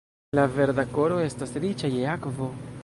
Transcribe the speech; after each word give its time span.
La 0.37 0.45
Verda 0.53 0.85
Koro 0.95 1.21
estas 1.27 1.55
riĉa 1.67 1.95
je 1.99 2.13
akvo. 2.17 2.55